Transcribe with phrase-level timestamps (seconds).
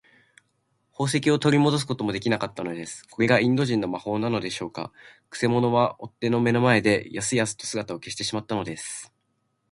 [0.97, 3.07] 宝石をとりもどすこともできなかったのです。
[3.07, 4.91] これがインド人の魔法なのでしょうか。
[5.29, 9.13] くせ者は追っ手の目の前で、やすやすと姿を消してしまったのです。